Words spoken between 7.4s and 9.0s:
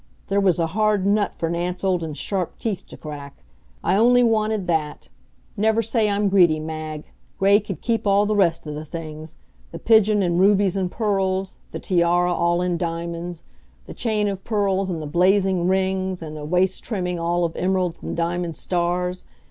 could keep all the rest of the